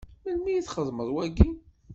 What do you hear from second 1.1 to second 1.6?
wagi?